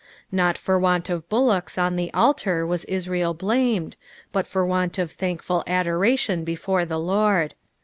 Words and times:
Not 0.31 0.57
for 0.57 0.79
want 0.79 1.11
of 1.11 1.29
bullocks 1.29 1.77
on 1.77 1.95
the 1.95 2.09
oltar 2.11 2.65
was 2.65 2.85
Israel 2.85 3.35
blamed, 3.35 3.97
but 4.31 4.47
for 4.47 4.65
want 4.65 4.97
of 4.97 5.11
thankful 5.11 5.63
adoration 5.67 6.43
before 6.43 6.85
the 6.85 6.97
Lord. 6.97 7.53